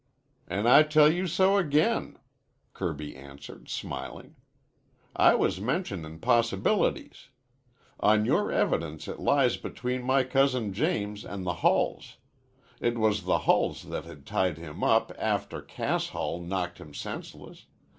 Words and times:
"An' 0.47 0.65
I 0.65 0.81
tell 0.81 1.11
you 1.13 1.27
so 1.27 1.57
again," 1.57 2.17
Kirby 2.73 3.15
answered, 3.15 3.69
smiling. 3.69 4.35
"I 5.15 5.35
was 5.35 5.61
mentionin' 5.61 6.17
possibilities. 6.17 7.27
On 7.99 8.25
your 8.25 8.51
evidence 8.51 9.07
it 9.07 9.19
lies 9.19 9.57
between 9.57 10.01
my 10.01 10.23
cousin 10.23 10.73
James 10.73 11.23
an' 11.23 11.43
the 11.43 11.57
Hulls. 11.61 12.17
It 12.79 12.97
was 12.97 13.25
the 13.25 13.41
Hulls 13.45 13.89
that 13.89 14.05
had 14.05 14.25
tied 14.25 14.57
him 14.57 14.83
up 14.83 15.11
after 15.19 15.61
Cass 15.61 16.07
Hull 16.09 16.39
knocked 16.41 16.79
him 16.79 16.95
senseless. 16.95 17.67